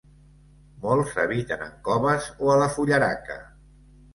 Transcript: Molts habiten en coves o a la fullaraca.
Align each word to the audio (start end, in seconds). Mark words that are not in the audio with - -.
Molts 0.85 1.13
habiten 1.25 1.61
en 1.65 1.75
coves 1.89 2.31
o 2.47 2.51
a 2.55 2.59
la 2.63 2.71
fullaraca. 2.79 3.37